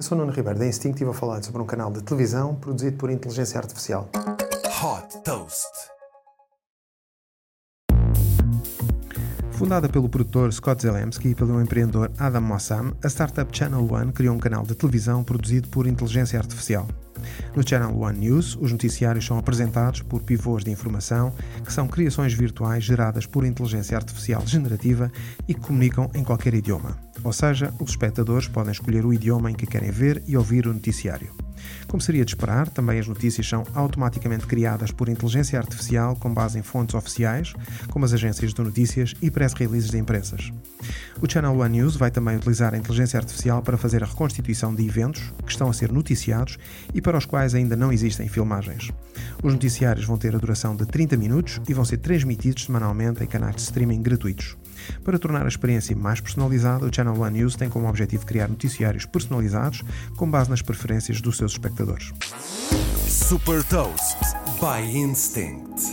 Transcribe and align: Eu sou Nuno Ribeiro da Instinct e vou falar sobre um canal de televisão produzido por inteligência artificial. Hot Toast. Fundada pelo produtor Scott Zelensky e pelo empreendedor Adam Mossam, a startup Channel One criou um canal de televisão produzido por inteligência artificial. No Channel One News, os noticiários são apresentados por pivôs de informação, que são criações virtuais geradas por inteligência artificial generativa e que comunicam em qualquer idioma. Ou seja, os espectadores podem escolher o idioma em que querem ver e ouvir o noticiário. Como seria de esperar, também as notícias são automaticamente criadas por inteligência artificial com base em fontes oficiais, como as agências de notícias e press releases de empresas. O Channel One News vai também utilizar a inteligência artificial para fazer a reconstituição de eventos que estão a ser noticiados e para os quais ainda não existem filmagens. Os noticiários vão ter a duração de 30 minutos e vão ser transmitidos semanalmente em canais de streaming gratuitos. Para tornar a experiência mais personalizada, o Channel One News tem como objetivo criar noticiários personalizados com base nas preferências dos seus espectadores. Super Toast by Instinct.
Eu 0.00 0.04
sou 0.04 0.16
Nuno 0.16 0.32
Ribeiro 0.32 0.58
da 0.58 0.66
Instinct 0.66 1.02
e 1.02 1.04
vou 1.04 1.12
falar 1.12 1.42
sobre 1.42 1.60
um 1.60 1.66
canal 1.66 1.92
de 1.92 2.02
televisão 2.02 2.54
produzido 2.54 2.96
por 2.96 3.10
inteligência 3.10 3.60
artificial. 3.60 4.08
Hot 4.82 5.22
Toast. 5.22 5.68
Fundada 9.50 9.90
pelo 9.90 10.08
produtor 10.08 10.50
Scott 10.54 10.80
Zelensky 10.80 11.28
e 11.28 11.34
pelo 11.34 11.60
empreendedor 11.60 12.10
Adam 12.18 12.40
Mossam, 12.40 12.96
a 13.04 13.10
startup 13.10 13.54
Channel 13.54 13.86
One 13.92 14.10
criou 14.10 14.34
um 14.34 14.38
canal 14.38 14.62
de 14.62 14.74
televisão 14.74 15.22
produzido 15.22 15.68
por 15.68 15.86
inteligência 15.86 16.38
artificial. 16.38 16.88
No 17.54 17.62
Channel 17.62 17.94
One 17.94 18.20
News, 18.20 18.56
os 18.58 18.72
noticiários 18.72 19.26
são 19.26 19.36
apresentados 19.36 20.00
por 20.00 20.22
pivôs 20.22 20.64
de 20.64 20.70
informação, 20.70 21.30
que 21.62 21.70
são 21.70 21.86
criações 21.86 22.32
virtuais 22.32 22.82
geradas 22.82 23.26
por 23.26 23.44
inteligência 23.44 23.98
artificial 23.98 24.46
generativa 24.46 25.12
e 25.46 25.52
que 25.52 25.60
comunicam 25.60 26.10
em 26.14 26.24
qualquer 26.24 26.54
idioma. 26.54 27.09
Ou 27.22 27.32
seja, 27.32 27.72
os 27.80 27.90
espectadores 27.90 28.48
podem 28.48 28.72
escolher 28.72 29.04
o 29.04 29.12
idioma 29.12 29.50
em 29.50 29.54
que 29.54 29.66
querem 29.66 29.90
ver 29.90 30.22
e 30.26 30.36
ouvir 30.36 30.66
o 30.66 30.72
noticiário. 30.72 31.34
Como 31.86 32.00
seria 32.00 32.24
de 32.24 32.30
esperar, 32.30 32.68
também 32.68 32.98
as 32.98 33.06
notícias 33.06 33.48
são 33.48 33.64
automaticamente 33.74 34.46
criadas 34.46 34.90
por 34.90 35.08
inteligência 35.08 35.58
artificial 35.58 36.16
com 36.16 36.32
base 36.32 36.58
em 36.58 36.62
fontes 36.62 36.94
oficiais, 36.94 37.52
como 37.90 38.04
as 38.04 38.12
agências 38.12 38.54
de 38.54 38.62
notícias 38.62 39.14
e 39.20 39.30
press 39.30 39.52
releases 39.52 39.90
de 39.90 39.98
empresas. 39.98 40.52
O 41.20 41.30
Channel 41.30 41.58
One 41.58 41.78
News 41.78 41.96
vai 41.96 42.10
também 42.10 42.36
utilizar 42.36 42.74
a 42.74 42.78
inteligência 42.78 43.18
artificial 43.18 43.62
para 43.62 43.76
fazer 43.76 44.02
a 44.02 44.06
reconstituição 44.06 44.74
de 44.74 44.86
eventos 44.86 45.32
que 45.44 45.50
estão 45.50 45.68
a 45.68 45.72
ser 45.72 45.92
noticiados 45.92 46.58
e 46.94 47.00
para 47.00 47.18
os 47.18 47.26
quais 47.26 47.54
ainda 47.54 47.76
não 47.76 47.92
existem 47.92 48.28
filmagens. 48.28 48.90
Os 49.42 49.52
noticiários 49.52 50.06
vão 50.06 50.16
ter 50.16 50.34
a 50.34 50.38
duração 50.38 50.74
de 50.74 50.86
30 50.86 51.16
minutos 51.16 51.60
e 51.68 51.74
vão 51.74 51.84
ser 51.84 51.98
transmitidos 51.98 52.64
semanalmente 52.64 53.22
em 53.22 53.26
canais 53.26 53.56
de 53.56 53.62
streaming 53.62 54.02
gratuitos. 54.02 54.56
Para 55.04 55.18
tornar 55.18 55.44
a 55.44 55.48
experiência 55.48 55.96
mais 55.96 56.20
personalizada, 56.20 56.86
o 56.86 56.94
Channel 56.94 57.20
One 57.20 57.38
News 57.38 57.56
tem 57.56 57.68
como 57.68 57.88
objetivo 57.88 58.26
criar 58.26 58.48
noticiários 58.48 59.06
personalizados 59.06 59.82
com 60.16 60.30
base 60.30 60.50
nas 60.50 60.62
preferências 60.62 61.20
dos 61.20 61.36
seus 61.36 61.52
espectadores. 61.52 62.12
Super 63.06 63.64
Toast 63.64 64.18
by 64.60 64.96
Instinct. 64.96 65.89